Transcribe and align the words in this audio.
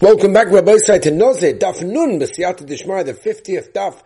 Welcome 0.00 0.32
back, 0.32 0.48
Rabbi 0.48 0.76
Side 0.78 1.04
to 1.04 1.12
Nozeh, 1.12 1.56
Daf 1.56 1.80
Nun, 1.80 2.18
B'siyata 2.18 2.66
Dishmar, 2.66 3.04
the 3.04 3.14
50th 3.14 3.72
Daf 3.72 4.02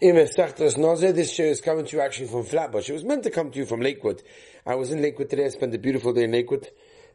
in 0.00 0.16
Mesachtos 0.16 0.76
Nozeh. 0.76 1.14
This 1.14 1.32
show 1.32 1.44
is 1.44 1.60
coming 1.60 1.86
to 1.86 1.96
you 1.96 2.02
actually 2.02 2.26
from 2.26 2.42
Flatbush. 2.42 2.90
It 2.90 2.92
was 2.92 3.04
meant 3.04 3.22
to 3.22 3.30
come 3.30 3.52
to 3.52 3.58
you 3.60 3.64
from 3.64 3.80
Lakewood. 3.80 4.20
I 4.66 4.74
was 4.74 4.90
in 4.90 5.00
Lakewood 5.00 5.30
today, 5.30 5.46
I 5.46 5.50
spent 5.50 5.72
a 5.76 5.78
beautiful 5.78 6.12
day 6.12 6.24
in 6.24 6.32
Lakewood. 6.32 6.68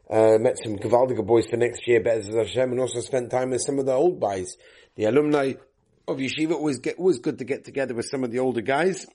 Uh, 0.08 0.38
met 0.40 0.58
some 0.58 0.76
Gavaldiga 0.76 1.24
boys 1.24 1.46
for 1.46 1.58
next 1.58 1.86
year, 1.86 2.00
Be'ez 2.00 2.26
Hashem, 2.26 2.72
and 2.72 2.80
also 2.80 3.00
spent 3.00 3.30
time 3.30 3.50
with 3.50 3.60
some 3.60 3.78
of 3.78 3.84
the 3.84 3.92
old 3.92 4.18
guys. 4.18 4.56
The 4.96 5.04
alumni 5.04 5.52
of 6.08 6.16
Yeshiva 6.16 6.52
always 6.52 6.78
get, 6.78 6.98
always 6.98 7.18
good 7.18 7.38
to 7.38 7.44
get 7.44 7.66
together 7.66 7.92
with 7.92 8.06
some 8.06 8.24
of 8.24 8.30
the 8.30 8.38
older 8.38 8.62
guys. 8.62 9.06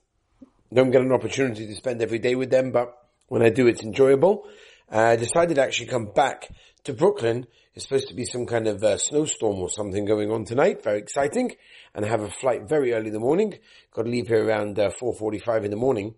Don't 0.72 0.92
get 0.92 1.02
an 1.02 1.12
opportunity 1.12 1.66
to 1.66 1.74
spend 1.74 2.04
every 2.04 2.20
day 2.20 2.36
with 2.36 2.52
them, 2.52 2.72
but 2.72 2.96
when 3.28 3.42
I 3.42 3.50
do, 3.50 3.66
it's 3.66 3.82
enjoyable. 3.82 4.48
Uh, 4.92 4.98
I 5.00 5.16
decided 5.18 5.56
to 5.56 5.62
actually 5.62 5.88
come 5.88 6.12
back 6.16 6.50
to 6.84 6.94
Brooklyn. 6.94 7.46
It's 7.76 7.86
supposed 7.86 8.08
to 8.08 8.16
be 8.16 8.26
some 8.26 8.48
kind 8.48 8.68
of 8.68 8.84
uh, 8.84 8.98
snowstorm 8.98 9.60
or 9.60 9.70
something 9.70 10.06
going 10.06 10.32
on 10.32 10.46
tonight. 10.46 10.84
Very 10.84 11.00
exciting. 11.00 11.56
And 11.94 12.06
have 12.06 12.22
a 12.22 12.30
flight 12.30 12.68
very 12.68 12.94
early 12.94 13.08
in 13.08 13.14
the 13.14 13.20
morning. 13.20 13.60
Got 13.94 14.04
to 14.04 14.10
leave 14.10 14.28
here 14.28 14.44
around 14.44 14.80
uh, 14.80 14.90
4.45 15.00 15.66
in 15.66 15.72
the 15.72 15.78
morning. 15.78 16.16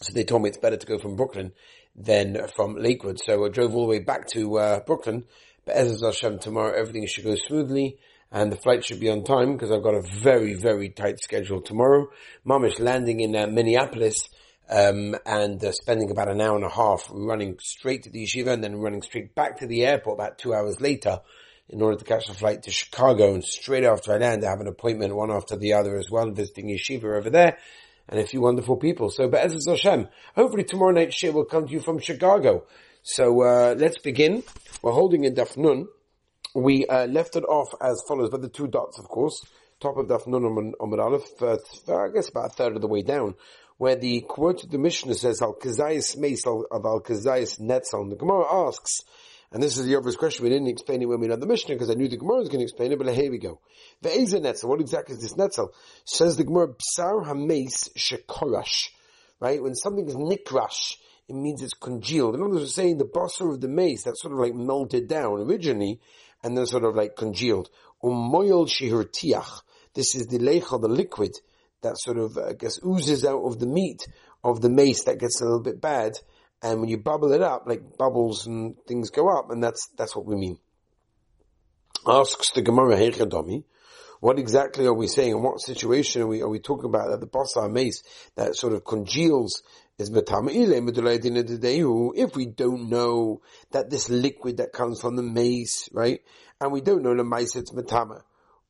So 0.00 0.12
they 0.12 0.24
told 0.24 0.42
me 0.42 0.48
it's 0.48 0.58
better 0.58 0.76
to 0.76 0.86
go 0.86 0.98
from 0.98 1.14
Brooklyn 1.14 1.52
than 1.94 2.48
from 2.56 2.74
Lakewood. 2.74 3.20
So 3.24 3.44
I 3.44 3.48
drove 3.48 3.74
all 3.76 3.82
the 3.82 3.90
way 3.90 4.00
back 4.00 4.26
to 4.30 4.58
uh, 4.58 4.80
Brooklyn. 4.80 5.24
But 5.64 5.76
as 5.76 6.02
Hashem, 6.02 6.40
tomorrow 6.40 6.76
everything 6.76 7.06
should 7.06 7.24
go 7.24 7.36
smoothly 7.36 7.98
and 8.32 8.50
the 8.50 8.56
flight 8.56 8.84
should 8.84 8.98
be 8.98 9.10
on 9.10 9.22
time 9.22 9.52
because 9.52 9.70
I've 9.70 9.84
got 9.84 9.94
a 9.94 10.02
very, 10.02 10.54
very 10.54 10.88
tight 10.88 11.20
schedule 11.20 11.60
tomorrow. 11.60 12.08
Mamish 12.44 12.80
landing 12.80 13.20
in 13.20 13.36
uh, 13.36 13.46
Minneapolis 13.46 14.28
um, 14.68 15.16
and 15.26 15.62
uh, 15.64 15.72
spending 15.72 16.10
about 16.10 16.28
an 16.28 16.40
hour 16.40 16.56
and 16.56 16.64
a 16.64 16.70
half 16.70 17.08
running 17.10 17.58
straight 17.60 18.04
to 18.04 18.10
the 18.10 18.24
yeshiva 18.24 18.48
and 18.48 18.64
then 18.64 18.76
running 18.76 19.02
straight 19.02 19.34
back 19.34 19.58
to 19.58 19.66
the 19.66 19.84
airport 19.84 20.18
about 20.18 20.38
two 20.38 20.54
hours 20.54 20.80
later 20.80 21.20
in 21.68 21.80
order 21.80 21.96
to 21.96 22.04
catch 22.04 22.26
the 22.26 22.34
flight 22.34 22.62
to 22.64 22.70
Chicago. 22.70 23.34
And 23.34 23.44
straight 23.44 23.84
after 23.84 24.12
I 24.12 24.18
land, 24.18 24.44
I 24.44 24.50
have 24.50 24.60
an 24.60 24.68
appointment 24.68 25.14
one 25.14 25.30
after 25.30 25.56
the 25.56 25.74
other 25.74 25.98
as 25.98 26.10
well, 26.10 26.30
visiting 26.30 26.68
yeshiva 26.68 27.16
over 27.16 27.30
there 27.30 27.58
and 28.08 28.20
a 28.20 28.26
few 28.26 28.40
wonderful 28.40 28.76
people. 28.76 29.10
So, 29.10 29.28
Be'ezus 29.28 29.66
Hashem, 29.66 30.08
hopefully 30.34 30.64
tomorrow 30.64 30.92
night 30.92 31.12
share 31.12 31.32
will 31.32 31.44
come 31.44 31.66
to 31.66 31.72
you 31.72 31.80
from 31.80 31.98
Chicago. 31.98 32.66
So, 33.02 33.42
uh, 33.42 33.74
let's 33.78 33.98
begin. 33.98 34.42
We're 34.82 34.92
holding 34.92 35.24
in 35.24 35.34
Daf 35.34 35.56
Nun. 35.56 35.86
We 36.54 36.86
uh, 36.86 37.06
left 37.06 37.36
it 37.36 37.44
off 37.44 37.68
as 37.80 38.02
follows, 38.06 38.30
but 38.30 38.42
the 38.42 38.48
two 38.48 38.66
dots, 38.66 38.98
of 38.98 39.06
course. 39.08 39.44
Top 39.80 39.96
of 39.96 40.06
Daf 40.06 40.26
Nun 40.26 40.74
Amar 40.80 41.00
Aleph, 41.00 41.42
uh, 41.42 41.56
I 41.88 42.08
guess 42.14 42.28
about 42.28 42.46
a 42.46 42.54
third 42.54 42.76
of 42.76 42.82
the 42.82 42.88
way 42.88 43.02
down 43.02 43.34
where 43.82 43.96
the 43.96 44.20
quote 44.20 44.62
of 44.62 44.70
the 44.70 44.78
Mishnah 44.78 45.16
says, 45.16 45.42
Al 45.42 45.56
Kazayas 45.56 46.16
Meis 46.16 46.46
of 46.46 46.66
Al 46.72 47.00
Kazayas 47.00 47.60
Netzal. 47.60 48.08
The 48.10 48.14
Gemara 48.14 48.68
asks, 48.68 49.00
and 49.50 49.60
this 49.60 49.76
is 49.76 49.86
the 49.86 49.96
obvious 49.96 50.14
question, 50.14 50.44
we 50.44 50.50
didn't 50.50 50.68
explain 50.68 51.02
it 51.02 51.06
when 51.06 51.18
we 51.18 51.28
read 51.28 51.40
the 51.40 51.48
Mishnah 51.48 51.74
because 51.74 51.90
I 51.90 51.94
knew 51.94 52.06
the 52.06 52.16
Gemara 52.16 52.38
was 52.38 52.48
going 52.48 52.60
to 52.60 52.62
explain 52.62 52.92
it, 52.92 52.98
but 53.00 53.12
here 53.12 53.32
we 53.32 53.38
go. 53.38 53.58
The 54.00 54.16
Eza 54.16 54.38
Netzel, 54.38 54.68
what 54.68 54.80
exactly 54.80 55.16
is 55.16 55.22
this 55.22 55.34
Netzel? 55.34 55.70
Says 56.04 56.36
the 56.36 56.44
Gemara, 56.44 56.68
Psar 56.68 57.26
HaMeis 57.26 57.90
Shekorash. 57.98 58.90
Right? 59.40 59.60
When 59.60 59.74
something 59.74 60.06
is 60.06 60.14
nikrash, 60.14 60.98
it 61.28 61.34
means 61.34 61.60
it's 61.60 61.74
congealed. 61.74 62.36
In 62.36 62.40
other 62.40 62.52
words, 62.52 62.72
saying 62.72 62.98
the 62.98 63.04
bossa 63.04 63.52
of 63.52 63.60
the 63.60 63.66
mace, 63.66 64.04
that's 64.04 64.22
sort 64.22 64.32
of 64.32 64.38
like 64.38 64.54
melted 64.54 65.08
down 65.08 65.40
originally, 65.40 65.98
and 66.44 66.56
then 66.56 66.66
sort 66.66 66.84
of 66.84 66.94
like 66.94 67.16
congealed. 67.16 67.68
Umoyel 68.00 68.68
shihurtiach. 68.68 69.62
This 69.92 70.14
is 70.14 70.28
the 70.28 70.38
lechel, 70.38 70.80
the 70.80 70.86
liquid, 70.86 71.32
that 71.82 71.98
sort 71.98 72.18
of, 72.18 72.38
I 72.38 72.54
guess, 72.54 72.78
oozes 72.84 73.24
out 73.24 73.42
of 73.42 73.58
the 73.58 73.66
meat 73.66 74.06
of 74.42 74.60
the 74.60 74.70
mace 74.70 75.04
that 75.04 75.18
gets 75.18 75.40
a 75.40 75.44
little 75.44 75.62
bit 75.62 75.80
bad. 75.80 76.12
And 76.62 76.80
when 76.80 76.88
you 76.88 76.98
bubble 76.98 77.32
it 77.32 77.42
up, 77.42 77.64
like 77.66 77.98
bubbles 77.98 78.46
and 78.46 78.76
things 78.86 79.10
go 79.10 79.28
up, 79.28 79.50
and 79.50 79.62
that's, 79.62 79.88
that's 79.96 80.16
what 80.16 80.26
we 80.26 80.36
mean. 80.36 80.58
Asks 82.06 82.52
the 82.52 82.62
Gemara 82.62 82.96
Heichadomi, 82.96 83.64
what 84.20 84.38
exactly 84.38 84.86
are 84.86 84.94
we 84.94 85.08
saying? 85.08 85.32
In 85.32 85.42
what 85.42 85.60
situation 85.60 86.22
are 86.22 86.28
we, 86.28 86.42
are 86.42 86.48
we 86.48 86.60
talking 86.60 86.88
about 86.88 87.10
that 87.10 87.20
the 87.20 87.26
basar 87.26 87.70
mace 87.70 88.02
that 88.36 88.54
sort 88.54 88.72
of 88.72 88.84
congeals 88.84 89.62
is 89.98 90.10
if 90.10 92.36
we 92.36 92.46
don't 92.46 92.88
know 92.88 93.42
that 93.72 93.90
this 93.90 94.08
liquid 94.08 94.58
that 94.58 94.72
comes 94.72 95.00
from 95.00 95.16
the 95.16 95.22
mace, 95.22 95.88
right? 95.92 96.20
And 96.60 96.72
we 96.72 96.80
don't 96.80 97.02
know 97.02 97.16
the 97.16 97.24
mace 97.24 97.56
it's 97.56 97.72
metama 97.72 98.22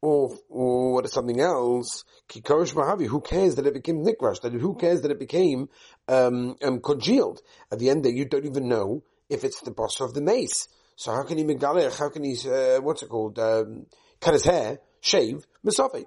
or 0.03 0.37
or 0.51 0.95
what 0.95 1.05
is 1.05 1.13
something 1.13 1.41
else, 1.41 2.05
kikarish 2.29 2.75
mahavi, 2.75 3.07
who 3.07 3.21
cares 3.21 3.55
that 3.55 3.67
it 3.67 3.73
became 3.73 4.05
nikrash, 4.05 4.43
that 4.43 4.53
who 4.53 4.75
cares 4.75 5.01
that 5.01 5.13
it 5.13 5.19
became 5.19 5.69
um, 6.09 6.57
um, 6.63 6.81
congealed? 6.81 7.41
At 7.71 7.79
the 7.79 7.89
end 7.89 8.05
there 8.05 8.13
you 8.13 8.27
don't 8.27 8.45
even 8.45 8.69
know 8.69 9.05
if 9.31 9.45
it's 9.45 9.61
the 9.61 9.71
boss 9.71 10.01
of 10.01 10.13
the 10.13 10.21
mace. 10.21 10.69
So 10.97 11.13
how 11.13 11.23
can 11.23 11.39
he 11.39 11.45
megalech, 11.45 11.99
how 11.99 12.11
can 12.11 12.25
he, 12.25 12.37
uh, 12.47 12.81
what's 12.81 13.03
it 13.03 13.09
called, 13.09 13.39
um, 13.39 13.87
cut 14.21 14.35
his 14.35 14.45
hair, 14.45 14.81
shave, 15.01 15.47
mesophic? 15.63 16.07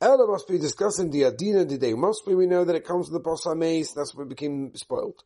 Ella 0.00 0.26
must 0.26 0.48
be 0.48 0.58
discussing 0.58 1.10
the 1.10 1.22
adina 1.24 1.64
today. 1.64 1.94
Mostly 1.94 2.34
we 2.34 2.46
know 2.46 2.64
that 2.64 2.76
it 2.76 2.84
comes 2.84 3.06
from 3.06 3.14
the 3.14 3.20
boss 3.20 3.46
of 3.46 3.52
the 3.52 3.56
mace, 3.56 3.92
that's 3.92 4.14
what 4.14 4.28
became 4.28 4.74
spoiled. 4.74 5.22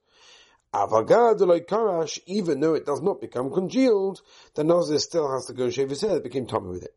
Avagad 0.74 1.40
like 1.40 1.66
karash, 1.66 2.20
even 2.26 2.60
though 2.60 2.74
it 2.74 2.86
does 2.86 3.02
not 3.02 3.20
become 3.20 3.50
congealed, 3.50 4.20
the 4.54 4.62
nazir 4.62 4.98
still 4.98 5.32
has 5.32 5.46
to 5.46 5.54
go 5.54 5.70
shave 5.70 5.90
his 5.90 6.02
hair, 6.02 6.16
it 6.16 6.24
became 6.24 6.46
tummy 6.46 6.68
with 6.68 6.84
it 6.84 6.94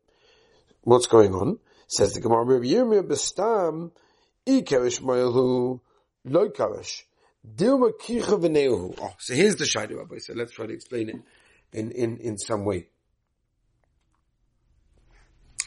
what's 0.83 1.07
going 1.07 1.33
on. 1.33 1.59
Says 1.88 2.13
the 2.13 2.21
Gemara, 2.21 2.44
Rabbi 2.45 2.66
Yirmiyah 2.66 3.07
bestam 3.07 3.91
ikerish 4.47 5.01
moyelhu 5.01 5.79
loy 6.25 6.49
karish. 6.49 7.03
Dilma 7.47 7.91
kicha 7.99 8.39
v'neuhu. 8.39 8.97
Oh, 9.01 9.13
so 9.19 9.33
here's 9.33 9.55
the 9.57 9.66
Shaidu 9.66 9.97
Rabbi. 9.97 10.17
So 10.19 10.33
let's 10.33 10.51
try 10.51 10.66
to 10.66 10.73
explain 10.73 11.09
it 11.09 11.16
in, 11.72 11.91
in, 11.91 12.17
in 12.17 12.38
some 12.38 12.66
way. 12.66 12.88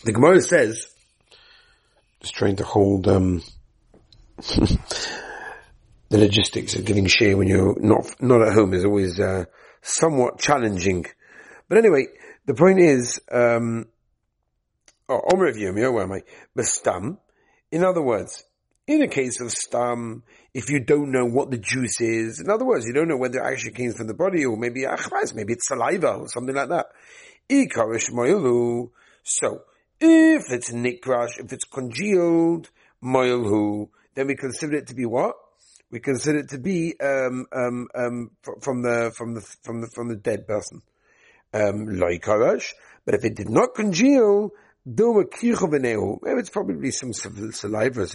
The 0.05 0.13
Gemara 0.13 0.41
says, 0.41 0.89
just 2.21 2.35
trying 2.35 2.57
to 2.57 2.65
hold, 2.65 3.09
um, 3.09 3.43
the 4.39 4.79
logistics 6.11 6.75
of 6.77 6.85
giving 6.85 7.07
share 7.07 7.37
when 7.37 7.49
you're 7.49 7.77
not, 7.81 8.05
not 8.21 8.43
at 8.43 8.55
home 8.55 8.73
is 8.75 8.85
always, 8.85 9.19
uh, 9.21 9.45
somewhat 9.83 10.39
challenging. 10.39 11.07
But 11.69 11.79
anyway, 11.79 12.07
the 12.47 12.55
point 12.55 12.79
is, 12.79 13.21
um, 13.31 13.87
Oh, 13.89 13.95
Omer 13.95 14.25
of 14.25 14.25
Yirmiyah, 14.25 14.25
where 14.25 14.45
am 14.45 14.55
I? 14.55 14.65
Bestam. 14.65 14.96
In 15.09 15.19
other 17.85 18.03
words, 18.03 18.45
in 18.89 19.03
a 19.03 19.09
case 19.09 19.41
of 19.41 19.53
stam, 19.53 20.23
if 20.53 20.71
you 20.71 20.81
don't 20.81 21.13
know 21.13 21.25
what 21.25 21.51
the 21.51 21.59
juice 21.59 22.01
is, 22.01 22.41
in 22.41 22.51
other 22.51 22.65
words, 22.65 22.87
you 22.87 22.93
don't 22.93 23.07
know 23.07 23.17
whether 23.17 23.39
it 23.39 23.47
actually 23.47 23.73
came 23.73 23.93
from 23.93 24.09
the 24.09 24.15
body 24.15 24.45
or 24.45 24.57
maybe 24.57 24.83
achmas, 24.83 25.33
maybe 25.35 25.53
it's 25.53 25.69
saliva 25.69 26.15
or 26.15 26.29
something 26.29 26.55
like 26.55 26.69
that. 26.71 26.87
So, 29.23 29.63
if 30.01 30.43
it's 30.51 30.73
nikrash, 30.73 31.39
if 31.39 31.53
it's 31.53 31.65
congealed, 31.65 32.71
moilhu, 33.03 33.89
then 34.15 34.27
we 34.27 34.35
consider 34.35 34.77
it 34.77 34.89
to 34.89 34.95
be 34.95 35.07
what? 35.07 35.37
We 35.91 36.01
consider 36.01 36.39
it 36.39 36.49
to 36.49 36.59
be 36.59 36.99
um, 37.01 37.47
um, 37.53 37.89
um, 37.95 38.31
from 38.61 38.83
the 38.83 39.13
from 39.17 39.35
the 39.35 39.41
from 39.41 39.83
the 39.83 39.87
from 39.87 40.09
the 40.09 40.17
dead 40.17 40.49
person. 40.49 40.83
Um, 41.55 41.87
but 43.05 43.15
if 43.15 43.25
it 43.25 43.37
did 43.37 43.49
not 43.49 43.75
congeal, 43.75 44.51
Maybe 44.89 46.39
it's 46.39 46.51
probably 46.51 46.93
some 46.93 47.13
saliva. 47.13 48.07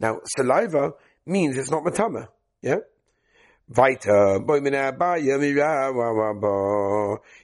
Now, 0.00 0.20
saliva 0.24 0.92
means 1.26 1.58
it's 1.58 1.70
not 1.70 1.84
matama. 1.84 2.28
Yeah? 2.62 2.78
Weiter. 3.68 4.38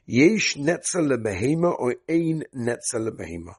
Yesh 0.07 0.57
netzel 0.57 1.09
lebehema 1.11 1.79
or 1.79 1.97
ein 2.09 2.45
netzel 2.57 3.11
lebehema. 3.11 3.55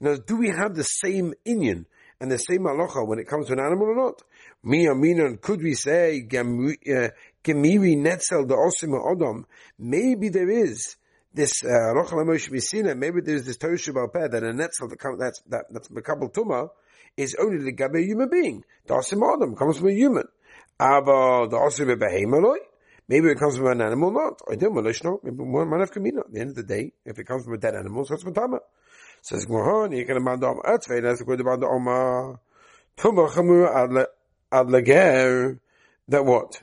Now, 0.00 0.16
do 0.16 0.36
we 0.36 0.48
have 0.48 0.74
the 0.74 0.84
same 0.84 1.32
inyan 1.46 1.86
and 2.20 2.30
the 2.30 2.38
same 2.38 2.64
halacha 2.64 3.06
when 3.08 3.20
it 3.20 3.28
comes 3.28 3.46
to 3.46 3.54
an 3.54 3.60
animal 3.60 3.86
or 3.86 3.96
not? 3.96 4.22
Mia 4.62 4.94
mina, 4.94 5.38
could 5.38 5.62
we 5.62 5.72
say 5.72 6.18
uh, 6.18 7.08
gemiri 7.42 7.96
netzel 7.96 8.46
the 8.46 8.54
osima 8.54 8.98
odom? 8.98 9.44
Maybe 9.78 10.28
there 10.28 10.50
is 10.50 10.96
this 11.34 11.62
Rochel 11.62 12.90
uh, 12.90 12.94
maybe 12.94 13.20
there's 13.20 13.44
this 13.44 13.56
Torah 13.56 14.08
Peh 14.08 14.28
that 14.28 14.42
a 14.42 14.52
netzel 14.52 14.90
that 14.90 15.16
that's 15.18 15.40
that 15.48 15.64
that's 15.70 15.88
Makabal 15.88 16.32
Tuma 16.32 16.68
is 17.16 17.36
only 17.40 17.64
the 17.64 17.72
gabe 17.72 17.96
human 17.96 18.28
being. 18.28 18.64
The 18.86 18.94
Adam 18.94 19.56
comes 19.56 19.78
from 19.78 19.88
a 19.88 19.92
human. 19.92 20.24
Ava 20.80 21.48
the 21.48 21.56
Asim 21.56 21.94
Behemaloi. 21.96 22.56
Maybe 23.08 23.28
it 23.28 23.38
comes 23.38 23.56
from 23.56 23.66
an 23.66 23.82
animal, 23.82 24.12
not. 24.12 24.40
I 24.50 24.54
don't 24.54 24.74
know. 24.74 25.20
Maybe 25.22 25.36
one 25.36 25.68
man 25.68 25.80
of 25.80 25.90
Kamina. 25.90 26.20
At 26.20 26.32
the 26.32 26.40
end 26.40 26.50
of 26.50 26.56
the 26.56 26.62
day, 26.62 26.92
if 27.04 27.18
it 27.18 27.24
comes 27.24 27.44
from 27.44 27.54
a 27.54 27.58
dead 27.58 27.74
animal, 27.74 28.04
so 28.04 28.14
it's 28.14 28.24
Matama. 28.24 28.60
Says 29.22 29.48
Mohan, 29.48 29.92
you 29.92 30.04
can 30.04 30.16
amanda 30.16 30.46
Om 30.46 30.60
Atzvei, 30.64 31.02
that's 31.02 31.20
a 31.20 31.24
good 31.24 31.38
the 31.38 31.66
Oma. 31.66 32.40
Tuma 32.96 33.30
Chamur 33.30 34.06
Adlager. 34.52 35.58
That 36.08 36.24
what? 36.24 36.62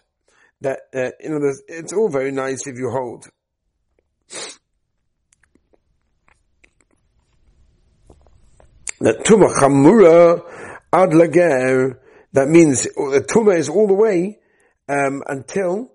That, 0.61 0.79
uh, 0.93 1.11
you 1.21 1.29
know, 1.29 1.53
it's 1.67 1.93
all 1.93 2.09
very 2.09 2.31
nice 2.31 2.67
if 2.67 2.77
you 2.77 2.89
hold 2.89 3.29
that 8.99 9.23
tuma 9.23 9.53
chamura 9.53 10.43
ad 10.91 11.13
lager, 11.13 11.99
that 12.33 12.47
means 12.47 12.83
the 12.83 13.25
tuma 13.27 13.57
is 13.57 13.69
all 13.69 13.87
the 13.87 13.93
way 13.93 14.39
um, 14.87 15.23
until 15.27 15.91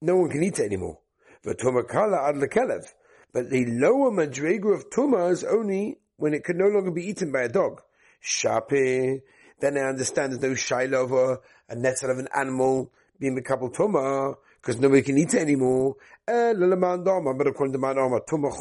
no 0.00 0.16
one 0.16 0.30
can 0.30 0.42
eat 0.42 0.58
it 0.58 0.66
anymore. 0.66 0.98
But 1.42 1.58
tuma 1.58 1.86
kala 1.86 2.28
ad 2.28 2.36
lekelev. 2.36 2.86
But 3.32 3.50
the 3.50 3.66
lower 3.66 4.10
madrega 4.10 4.72
of 4.72 4.90
tuma 4.90 5.30
is 5.32 5.42
only 5.44 5.98
when 6.16 6.34
it 6.34 6.44
can 6.44 6.56
no 6.56 6.68
longer 6.68 6.92
be 6.92 7.08
eaten 7.08 7.32
by 7.32 7.42
a 7.42 7.48
dog. 7.48 7.82
Shape, 8.20 9.22
then 9.60 9.76
I 9.76 9.82
understand 9.88 10.32
there's 10.32 10.42
no 10.42 10.50
shaila 10.50 11.04
of 11.04 11.12
a, 11.12 11.40
a 11.68 11.76
netzel 11.76 12.10
of 12.10 12.18
an 12.18 12.28
animal 12.34 12.92
being 13.18 13.36
a 13.36 13.42
couple 13.42 13.70
tuma, 13.70 14.36
because 14.60 14.80
nobody 14.80 15.02
can 15.02 15.18
eat 15.18 15.34
it 15.34 15.40
anymore. 15.40 15.96
But 16.26 16.56
according 16.56 17.72
to 17.72 17.78
tuma 17.78 18.58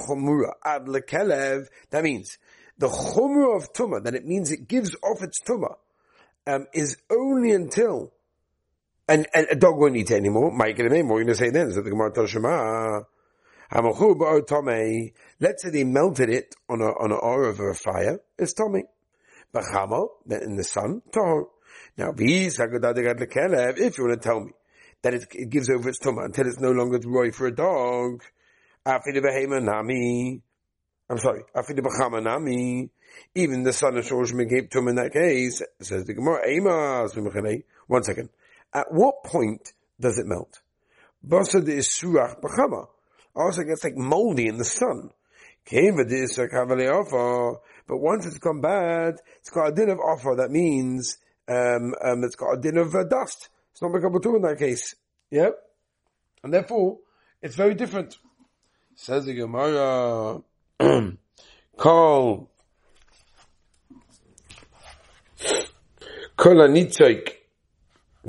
that 1.91 2.03
means 2.03 2.37
the 2.77 2.87
chumra 2.87 3.55
of 3.55 3.73
tuma, 3.73 4.03
that 4.03 4.15
it 4.15 4.25
means 4.25 4.51
it 4.51 4.67
gives 4.67 4.95
off 5.03 5.21
its 5.21 5.41
tuma, 5.41 5.75
um, 6.47 6.67
is 6.73 6.97
only 7.09 7.51
until 7.51 8.11
and, 9.07 9.27
and 9.33 9.47
a 9.51 9.55
dog 9.55 9.77
won't 9.77 9.97
eat 9.97 10.11
anymore. 10.11 10.51
Might 10.51 10.75
get 10.77 10.85
a 10.85 10.89
name. 10.89 11.09
What 11.09 11.15
are 11.15 11.23
going 11.23 11.27
to 11.27 11.35
say 11.35 11.49
then? 11.49 11.71
So 11.71 11.81
the 11.81 11.89
Gemara. 11.89 12.11
Let's 15.39 15.63
say 15.63 15.69
they 15.69 15.83
melted 15.83 16.29
it 16.29 16.55
on 16.69 16.81
a 16.81 16.85
on 16.85 17.11
a 17.11 17.15
or 17.15 17.45
over 17.45 17.69
a 17.69 17.75
fire. 17.75 18.19
It's 18.37 18.53
Tommy. 18.53 18.83
Bachamo, 19.53 20.07
in 20.29 20.55
the 20.55 20.63
sun, 20.63 21.01
Tahor. 21.11 21.45
Now, 21.97 22.11
if 22.15 22.21
you 22.21 22.49
want 24.03 24.21
to 24.21 24.27
tell 24.27 24.39
me 24.39 24.51
that 25.03 25.13
it, 25.13 25.27
it 25.31 25.49
gives 25.49 25.69
over 25.69 25.89
its 25.89 25.99
tumah 25.99 26.25
until 26.25 26.47
it's 26.47 26.59
no 26.59 26.71
longer 26.71 26.99
roy 27.05 27.31
for 27.31 27.45
a 27.45 27.55
dog, 27.55 28.23
I'm 31.13 31.19
sorry, 31.19 31.43
even 33.35 33.63
the 33.63 33.71
son 33.71 33.97
of 33.97 34.05
Shorshman 34.05 34.49
gave 34.49 34.71
to 34.71 34.79
him 34.79 34.87
in 34.87 34.95
that 34.95 35.13
case, 35.13 35.61
says 35.79 36.05
the 36.05 36.15
Gemara, 36.15 36.41
one 37.85 38.03
second. 38.03 38.29
At 38.73 38.87
what 38.91 39.23
point 39.23 39.73
does 39.99 40.17
it 40.17 40.25
melt? 40.25 40.61
Basa 41.23 41.63
de 41.63 41.77
Isurach 41.77 42.41
Bachama. 42.41 42.87
Also 43.35 43.61
gets 43.63 43.83
like 43.83 43.95
moldy 43.95 44.47
in 44.47 44.57
the 44.57 44.65
sun. 44.65 45.11
But 47.87 47.97
once 47.97 48.25
it's 48.25 48.39
gone 48.39 48.61
bad, 48.61 49.15
it's 49.37 49.51
got 49.51 49.67
a 49.67 49.71
din 49.71 49.89
of 49.89 49.99
offer. 49.99 50.35
That 50.35 50.49
means 50.49 51.17
um, 51.47 51.93
um, 52.03 52.23
it's 52.23 52.35
got 52.35 52.53
a 52.53 52.59
din 52.59 52.77
of 52.77 52.95
uh, 52.95 53.03
dust. 53.03 53.49
It's 53.71 53.81
not 53.83 53.91
Mekabutum 53.91 54.37
in 54.37 54.41
that 54.41 54.57
case. 54.57 54.95
Yep. 55.29 55.57
And 56.43 56.51
therefore, 56.53 56.97
it's 57.41 57.55
very 57.55 57.75
different. 57.75 58.17
Says 58.95 59.25
the 59.25 59.33
Gemara, 59.33 60.41
Kol, 61.77 62.49
Kol 66.35 66.55
Anitzik, 66.55 67.35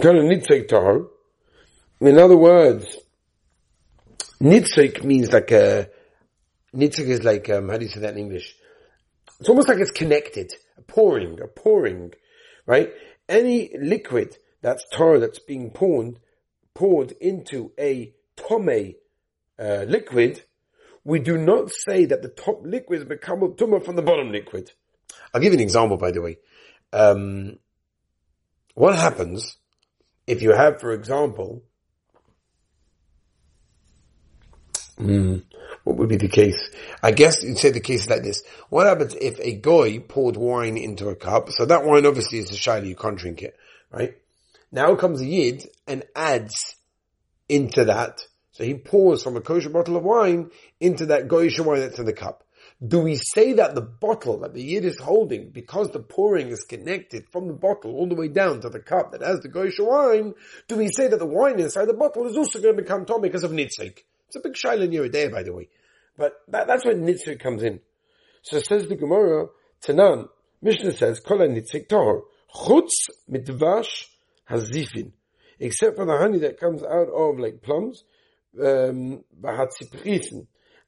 Kol. 0.01 1.11
In 2.01 2.19
other 2.19 2.37
words, 2.37 2.97
Nitzik 4.41 5.03
means 5.03 5.33
like 5.33 5.51
a, 5.51 5.89
Nitzik 6.73 7.09
is 7.09 7.25
like, 7.25 7.51
um, 7.51 7.71
how 7.71 7.77
do 7.77 7.87
you 7.87 7.91
say 7.91 8.01
that 8.01 8.12
in 8.12 8.19
English? 8.21 8.55
It's 9.41 9.49
almost 9.49 9.69
like 9.69 9.79
it's 9.79 9.91
connected. 9.91 10.53
A 10.79 10.83
pouring, 10.83 11.41
a 11.41 11.49
pouring, 11.49 12.12
right? 12.67 12.93
Any 13.29 13.71
liquid 13.77 14.37
that's 14.62 14.85
tar 14.93 15.19
that's 15.19 15.41
being 15.41 15.71
poured, 15.71 16.21
poured 16.73 17.11
into 17.21 17.73
a 17.81 18.15
tome 18.37 18.95
uh, 19.59 19.85
liquid, 19.89 20.45
we 21.05 21.19
do 21.19 21.37
not 21.37 21.71
say 21.71 22.06
that 22.06 22.23
the 22.23 22.29
top 22.29 22.62
liquid 22.65 23.09
become 23.09 23.43
a 23.43 23.49
tumah 23.49 23.85
from 23.85 23.97
the 23.97 24.03
bottom 24.03 24.33
liquid. 24.33 24.73
I'll 25.33 25.41
give 25.41 25.53
you 25.53 25.59
an 25.59 25.62
example, 25.62 25.97
by 25.97 26.11
the 26.11 26.23
way. 26.23 26.39
Um, 26.93 27.59
what 28.75 28.97
happens 28.97 29.56
if 30.27 30.43
you 30.43 30.53
have, 30.53 30.81
for 30.81 30.93
example, 30.93 31.62
mm, 34.99 35.43
what 35.85 35.97
would 35.97 36.09
be 36.09 36.17
the 36.17 36.29
case? 36.29 36.71
I 37.03 37.11
guess 37.11 37.43
you'd 37.43 37.59
say 37.59 37.71
the 37.71 37.81
case 37.81 38.03
is 38.03 38.11
like 38.11 38.23
this. 38.23 38.43
What 38.71 38.87
happens 38.87 39.15
if 39.21 39.39
a 39.41 39.53
guy 39.53 39.99
poured 39.99 40.37
wine 40.37 40.77
into 40.77 41.09
a 41.09 41.17
cup? 41.17 41.50
So 41.50 41.67
that 41.67 41.85
wine 41.85 42.07
obviously 42.07 42.39
is 42.39 42.50
a 42.50 42.55
shayla, 42.55 42.87
you 42.87 42.97
can't 42.97 43.19
drink 43.19 43.43
it, 43.43 43.57
right? 43.91 44.17
Now 44.73 44.95
comes 44.97 45.21
a 45.21 45.27
yid 45.27 45.69
and 45.87 46.05
adds 46.17 46.77
into 47.49 47.85
that. 47.85 48.27
So 48.55 48.62
he 48.62 48.75
pours 48.75 49.21
from 49.21 49.37
a 49.37 49.41
kosher 49.41 49.69
bottle 49.69 49.97
of 49.97 50.05
wine 50.05 50.51
into 50.79 51.06
that 51.06 51.27
goyish 51.27 51.59
wine 51.59 51.81
that's 51.81 51.99
in 51.99 52.05
the 52.05 52.12
cup. 52.12 52.45
Do 52.87 53.01
we 53.01 53.17
say 53.17 53.55
that 53.55 53.75
the 53.75 53.83
bottle 53.83 54.39
that 54.41 54.55
the 54.55 54.62
yid 54.62 54.85
is 54.85 55.01
holding, 55.01 55.51
because 55.51 55.91
the 55.91 55.99
pouring 55.99 56.51
is 56.51 56.62
connected 56.62 57.25
from 57.33 57.49
the 57.49 57.53
bottle 57.53 57.97
all 57.97 58.09
the 58.09 58.15
way 58.15 58.29
down 58.29 58.61
to 58.61 58.69
the 58.69 58.79
cup 58.79 59.11
that 59.11 59.23
has 59.23 59.41
the 59.41 59.49
goyish 59.49 59.81
wine, 59.81 60.35
do 60.69 60.77
we 60.77 60.87
say 60.87 61.09
that 61.09 61.19
the 61.19 61.27
wine 61.27 61.59
inside 61.59 61.87
the 61.87 61.95
bottle 61.95 62.29
is 62.29 62.37
also 62.37 62.61
going 62.61 62.77
to 62.77 62.83
become 62.83 63.05
tummy 63.05 63.29
because 63.29 63.43
of 63.43 63.51
nitzik? 63.51 64.05
It's 64.29 64.37
a 64.37 64.41
big 64.41 64.55
shaila 64.55 64.85
in 64.85 64.93
your 64.93 65.09
day, 65.09 65.27
by 65.27 65.43
the 65.43 65.53
way. 65.53 65.69
But 66.17 66.35
that, 66.47 66.69
that's 66.69 66.85
where 66.85 66.95
nitzik 66.95 67.41
comes 67.41 67.65
in. 67.65 67.81
So 68.43 68.61
says 68.61 68.87
the 68.87 68.95
Gemara, 68.95 69.49
Tanan, 69.83 70.29
Mishnah 70.62 70.93
says, 70.93 71.19
Kol 71.19 71.39
nitzik 71.39 71.89
tahor, 71.89 72.23
chutz 72.55 73.11
mitvash 73.29 74.07
hazifin. 74.49 75.11
Except 75.59 75.97
for 75.97 76.07
the 76.07 76.17
honey 76.17 76.39
that 76.39 76.61
comes 76.61 76.85
out 76.85 77.09
of 77.09 77.41
like 77.41 77.61
plums, 77.61 78.05
um, 78.62 79.25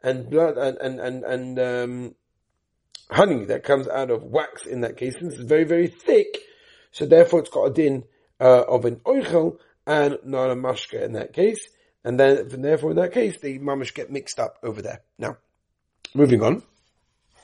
and 0.02 0.30
blood, 0.30 0.58
and, 0.58 0.78
and, 0.78 1.00
and, 1.00 1.24
and, 1.24 1.58
um, 1.58 2.14
honey 3.10 3.44
that 3.46 3.64
comes 3.64 3.88
out 3.88 4.10
of 4.10 4.22
wax 4.22 4.66
in 4.66 4.80
that 4.82 4.96
case, 4.96 5.18
since 5.18 5.34
it's 5.34 5.42
very, 5.42 5.64
very 5.64 5.86
thick, 5.86 6.38
so 6.92 7.06
therefore 7.06 7.40
it's 7.40 7.50
got 7.50 7.64
a 7.64 7.72
din, 7.72 8.04
uh, 8.40 8.62
of 8.68 8.84
an 8.84 8.96
oichel 8.96 9.58
and 9.86 10.18
not 10.24 10.50
a 10.50 10.54
mashka 10.54 11.02
in 11.02 11.12
that 11.12 11.32
case. 11.32 11.68
And 12.04 12.20
then, 12.20 12.48
therefore, 12.62 12.90
in 12.90 12.96
that 12.98 13.12
case, 13.12 13.40
the 13.40 13.58
mamish 13.58 13.92
get 13.92 14.12
mixed 14.12 14.38
up 14.38 14.58
over 14.62 14.80
there. 14.80 15.02
Now, 15.18 15.38
moving 16.14 16.42
on. 16.42 16.62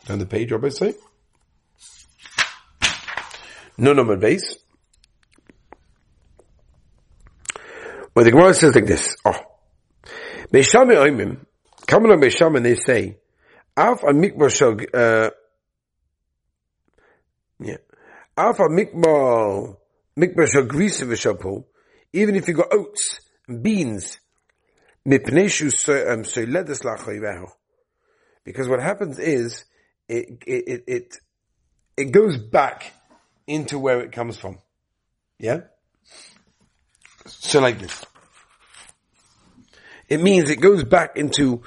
Down 0.06 0.20
the 0.20 0.26
page, 0.26 0.52
Rabbi 0.52 0.68
say. 0.68 0.94
No 3.76 3.92
number 3.92 4.16
base. 4.16 4.58
Well, 8.14 8.24
the 8.24 8.30
Gemara 8.30 8.54
says 8.54 8.74
like 8.74 8.86
this. 8.86 9.11
Beis 10.52 10.68
Shammai 10.68 10.94
oimim. 10.94 11.38
Come 11.86 12.06
on 12.06 12.20
Beis 12.20 12.36
Shammai 12.36 12.60
they 12.60 12.74
say, 12.74 13.16
Af 13.74 14.02
a 14.02 14.12
mikmar 14.12 14.50
uh, 14.94 15.30
yeah. 17.58 17.76
Af 18.36 18.58
a 18.60 18.68
mikmar, 18.68 19.76
mikmar 20.18 20.46
shal 20.46 20.64
grisa 20.64 21.64
even 22.12 22.36
if 22.36 22.48
you 22.48 22.54
got 22.54 22.70
oats 22.70 23.20
and 23.48 23.62
beans, 23.62 24.18
um, 25.06 25.12
because 28.44 28.68
what 28.68 28.80
happens 28.80 29.18
is, 29.18 29.64
it, 30.08 30.42
it, 30.46 30.84
it, 30.86 31.16
it 31.96 32.12
goes 32.12 32.36
back 32.36 32.92
into 33.46 33.78
where 33.78 34.00
it 34.02 34.12
comes 34.12 34.36
from. 34.36 34.58
Yeah? 35.38 35.60
So 37.26 37.60
like 37.60 37.78
this. 37.78 38.04
It 40.12 40.20
means 40.20 40.50
it 40.50 40.60
goes 40.60 40.84
back 40.84 41.16
into, 41.16 41.62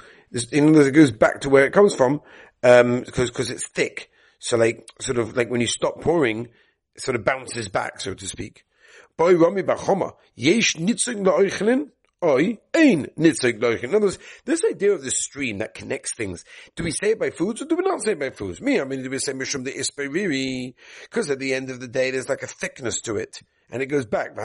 in 0.52 0.68
other 0.68 0.76
words, 0.78 0.86
it 0.86 0.92
goes 0.92 1.10
back 1.10 1.40
to 1.40 1.50
where 1.50 1.66
it 1.66 1.72
comes 1.72 1.96
from, 1.96 2.20
um, 2.62 3.00
because, 3.00 3.28
because 3.28 3.50
it's 3.50 3.66
thick. 3.66 4.08
So 4.38 4.56
like, 4.56 4.88
sort 5.00 5.18
of 5.18 5.36
like 5.36 5.50
when 5.50 5.60
you 5.60 5.66
stop 5.66 6.00
pouring, 6.00 6.46
it 6.94 7.00
sort 7.00 7.16
of 7.16 7.24
bounces 7.24 7.68
back, 7.68 8.00
so 8.00 8.14
to 8.14 8.28
speak. 8.28 8.64
In 9.18 9.24
other 9.24 9.36
words, 14.00 14.18
this 14.44 14.64
idea 14.64 14.92
of 14.92 15.02
the 15.02 15.10
stream 15.10 15.58
that 15.58 15.74
connects 15.74 16.14
things, 16.14 16.44
do 16.76 16.84
we 16.84 16.92
say 16.92 17.10
it 17.10 17.18
by 17.18 17.30
foods 17.30 17.62
or 17.62 17.64
do 17.64 17.74
we 17.74 17.82
not 17.82 18.00
say 18.00 18.12
it 18.12 18.20
by 18.20 18.30
foods? 18.30 18.60
Me, 18.60 18.80
I 18.80 18.84
mean, 18.84 19.02
do 19.02 19.10
we 19.10 19.18
say 19.18 19.32
mishum 19.32 19.64
the 19.64 19.72
isperiri? 19.72 20.74
Because 21.02 21.30
at 21.30 21.40
the 21.40 21.52
end 21.52 21.68
of 21.70 21.80
the 21.80 21.88
day, 21.88 22.12
there's 22.12 22.28
like 22.28 22.44
a 22.44 22.46
thickness 22.46 23.00
to 23.00 23.16
it. 23.16 23.40
And 23.70 23.82
it 23.82 23.86
goes 23.86 24.06
back. 24.06 24.36
But 24.36 24.44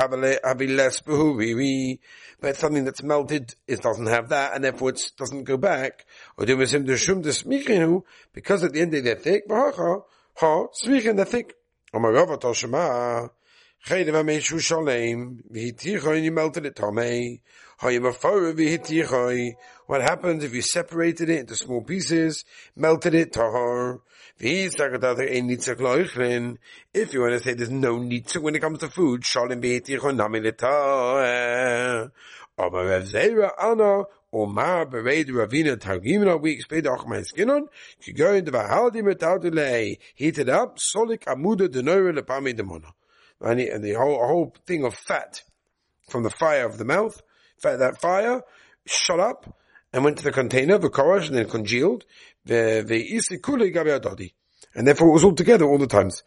something 2.56 2.86
that's 2.86 3.04
melted, 3.04 3.54
it 3.68 3.82
doesn't 3.82 4.08
have 4.08 4.30
that, 4.30 4.56
and 4.56 4.64
therefore 4.64 4.90
it 4.90 5.12
doesn't 5.18 5.44
go 5.44 5.58
back. 5.58 6.08
Because 6.38 6.74
at 8.64 8.74
the 8.74 8.82
end 8.82 8.96
of 8.96 9.04
they're 9.04 9.16
thick, 9.16 9.44
they're 9.48 11.26
thick. 11.26 11.54
V'hitichoy, 15.54 16.24
melted 16.32 16.66
it 16.66 16.76
What 17.82 17.94
happens 20.02 20.44
if 20.44 20.54
you 20.54 20.62
separated 20.62 21.30
it 21.32 21.40
into 21.40 21.56
small 21.56 21.82
pieces, 21.82 22.46
melted 22.76 23.16
it 23.16 23.34
tahar? 23.34 24.02
If 24.40 24.78
you 24.78 24.82
want 27.22 27.34
to 27.34 27.40
say 27.40 27.54
there's 27.56 27.72
no 27.72 27.98
nitzuk 27.98 28.42
when 28.44 28.56
it 28.56 28.60
comes 28.60 28.78
to 28.80 28.88
food, 28.88 29.26
shalem 29.26 29.62
v'hitichoy 29.62 30.16
nami. 30.16 30.40
Aber 32.60 32.86
Rav 32.86 33.04
Zera 33.04 33.52
Anna, 33.60 34.04
Omar 34.32 34.86
Bereid 34.86 35.30
Ravina 35.30 35.76
Targimna, 35.76 36.40
we 36.40 36.52
explained 36.52 36.86
Achmai 36.86 37.26
Skinon, 37.26 37.68
Kigoyin 38.00 38.48
Dvahaldi 38.48 39.02
Metadulei, 39.02 39.98
heated 40.14 40.50
up, 40.50 40.78
Solik 40.78 41.24
Amuda 41.24 41.68
Denora 41.68 42.16
Lepami 42.16 42.54
Demona 42.54 42.92
and, 43.42 43.84
the, 43.84 43.94
whole, 43.94 44.24
whole 44.28 44.56
thing 44.68 44.86
of 44.86 44.94
fat 44.94 45.42
from 46.10 46.22
the 46.22 46.30
fire 46.30 46.68
of 46.68 46.78
the 46.78 46.86
mouth, 46.86 47.20
that 47.62 48.02
fire 48.02 48.42
shut 48.86 49.20
up, 49.20 49.58
and 49.94 50.04
went 50.04 50.18
to 50.18 50.24
the 50.24 50.32
container, 50.32 50.78
the 50.78 50.90
korosh, 50.90 51.28
and 51.28 51.36
then 51.36 51.50
congealed, 51.50 52.06
the, 52.46 52.84
the 52.86 53.12
isikule. 53.14 54.32
And 54.74 54.88
therefore 54.88 55.10
it 55.10 55.12
was 55.12 55.26
all 55.26 55.36
together 55.36 55.66
all 55.66 55.78
the 55.78 55.88
times. 55.88 56.24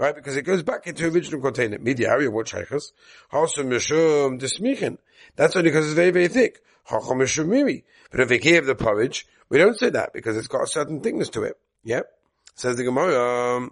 Right, 0.00 0.14
because 0.14 0.36
it 0.36 0.42
goes 0.42 0.62
back 0.62 0.86
into 0.86 1.08
original 1.08 1.40
container. 1.42 1.78
Media 1.78 2.08
area, 2.08 2.30
what 2.30 2.46
shaykhs? 2.48 2.92
Hasam 3.32 3.66
Mishum 3.66 4.40
Dismichen. 4.40 4.96
That's 5.36 5.56
only 5.56 5.70
because 5.70 5.86
it's 5.86 5.94
very, 5.94 6.12
very 6.12 6.28
thick. 6.28 6.62
But 6.90 8.20
if 8.20 8.28
they 8.28 8.38
have 8.52 8.66
the 8.66 8.74
porridge, 8.76 9.26
we 9.50 9.58
don't 9.58 9.78
say 9.78 9.90
that 9.90 10.12
because 10.14 10.38
it's 10.38 10.46
got 10.46 10.62
a 10.62 10.66
certain 10.66 11.00
thickness 11.00 11.28
to 11.30 11.42
it. 11.42 11.58
Yep. 11.84 12.06
Says 12.54 12.76
the 12.76 12.84
Gemara, 12.84 13.56
um, 13.56 13.70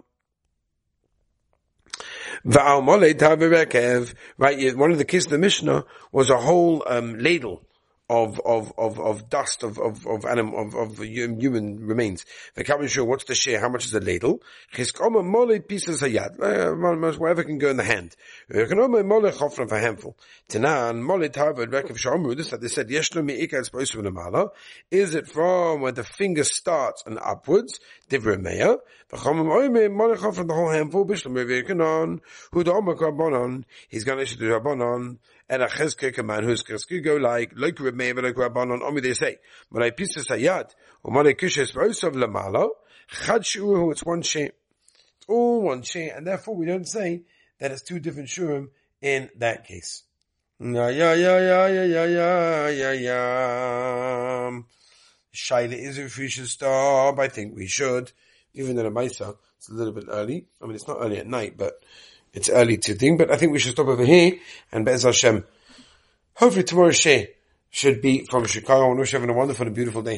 Right, 4.37 4.75
one 4.75 4.91
of 4.91 4.97
the 4.97 5.05
kids 5.05 5.25
of 5.25 5.31
the 5.31 5.37
Mishnah 5.37 5.85
was 6.11 6.29
a 6.29 6.37
whole 6.37 6.83
um, 6.87 7.17
ladle 7.19 7.63
of 8.09 8.39
of 8.45 8.71
of 8.77 8.99
of 8.99 9.29
dust 9.29 9.63
of 9.63 9.77
of 9.77 10.07
of 10.07 10.25
animal 10.25 10.61
of, 10.61 10.75
of 10.75 10.99
human 10.99 11.85
remains. 11.85 12.25
The 12.55 12.87
sure 12.87 13.03
what's 13.03 13.25
the 13.25 13.35
share? 13.35 13.59
How 13.59 13.69
much 13.69 13.85
is 13.85 13.91
the 13.91 13.99
ladle? 13.99 14.41
Chiskoma 14.73 15.25
mole 15.25 15.59
pieces 15.59 16.01
of 16.01 16.11
yad, 16.11 16.39
uh, 16.39 17.17
whatever 17.19 17.43
can 17.43 17.57
go 17.57 17.69
in 17.69 17.77
the 17.77 17.83
hand. 17.83 18.15
Chiskoma 18.49 19.05
mole 19.05 19.29
chofra 19.31 19.67
for 19.67 19.77
handful. 19.77 20.17
Tanan 20.47 21.01
mole 21.01 21.27
tavad 21.27 21.67
rekev 21.67 21.97
shamru. 21.97 22.35
This 22.35 22.51
that 22.51 22.61
they 22.61 22.69
said 22.69 22.87
yeshno 22.87 23.29
miika 23.29 23.63
supposed 23.65 23.91
to 23.91 24.01
be 24.01 24.97
Is 24.97 25.13
it 25.13 25.27
from 25.27 25.81
where 25.81 25.91
the 25.91 26.05
finger 26.05 26.45
starts 26.45 27.03
and 27.05 27.19
upwards? 27.21 27.79
Divrei 28.09 28.37
meya. 28.37 28.77
V'chomim 29.11 29.49
oime 29.51 29.91
mole 29.91 30.15
chofra 30.15 30.47
the 30.47 30.53
whole 30.53 30.71
handful. 30.71 31.05
Bishlam 31.05 31.33
revikanon. 31.33 32.21
Hu 32.53 32.63
the 32.63 32.71
omak 32.71 32.99
rabbanon. 32.99 33.65
He's 33.89 34.05
going 34.05 34.19
to 34.19 34.23
issue 34.23 34.37
the 34.37 34.45
rabbanon 34.45 35.17
and 35.49 35.61
a 35.61 35.67
chizke 35.67 36.13
command 36.13 36.45
whose 36.45 36.63
chizke 36.63 37.03
go 37.03 37.15
like 37.15 37.53
like 37.55 37.79
Rebbe 37.79 38.21
like 38.21 38.35
Rabbanon 38.35 38.81
Omi 38.81 39.01
they 39.01 39.13
say 39.13 39.37
Malay 39.71 39.91
Pisas 39.91 40.27
Hayat 40.27 40.71
or 41.03 41.11
Malay 41.11 41.33
Kishes 41.33 41.73
Rosav 41.73 42.13
Lamalo 42.13 42.69
Chad 43.07 43.41
Shuruhu 43.41 43.91
it's 43.91 44.03
one 44.03 44.21
she'im 44.21 44.51
it's 45.17 45.25
all 45.27 45.61
one 45.61 45.81
she'im 45.81 46.11
and 46.15 46.27
therefore 46.27 46.55
we 46.55 46.65
don't 46.65 46.87
say 46.87 47.23
that 47.59 47.71
it's 47.71 47.81
two 47.81 47.99
different 47.99 48.29
shurim 48.29 48.69
in 49.01 49.29
that 49.37 49.65
case. 49.65 50.03
Yeah 50.59 50.89
yeah 50.89 51.13
yeah 51.13 51.39
yeah 51.39 51.67
yeah 51.67 52.05
yeah 52.05 52.69
yeah 52.69 52.91
yeah. 52.91 54.59
Shaila 55.33 55.73
is 55.73 55.97
if 55.99 56.17
we 56.17 56.29
should 56.29 56.47
stop. 56.47 57.19
I 57.19 57.27
think 57.27 57.55
we 57.55 57.67
should, 57.67 58.11
even 58.53 58.75
though 58.75 58.83
the 58.83 58.89
Maisa 58.89 59.35
it's 59.57 59.69
a 59.69 59.73
little 59.73 59.93
bit 59.93 60.05
early. 60.07 60.47
I 60.61 60.65
mean, 60.65 60.75
it's 60.75 60.87
not 60.87 60.97
early 60.99 61.17
at 61.17 61.27
night, 61.27 61.57
but 61.57 61.83
it's 62.37 62.49
early 62.49 62.77
to 62.77 62.93
think, 62.93 63.17
but 63.17 63.31
I 63.31 63.35
think 63.35 63.51
we 63.51 63.57
should 63.57 63.71
stop 63.71 63.87
over 63.87 64.05
here 64.05 64.33
and 64.71 64.85
Be'ez 64.85 65.03
Hashem. 65.03 65.43
Hopefully 66.35 66.63
tomorrow's 66.63 66.99
Sheh 66.99 67.25
should 67.71 67.99
be 67.99 68.25
from 68.29 68.45
Chicago 68.45 68.91
and 68.91 68.99
wish 68.99 69.15
everyone 69.15 69.35
a 69.35 69.39
wonderful 69.39 69.65
and 69.65 69.75
beautiful 69.75 70.03
day. 70.03 70.15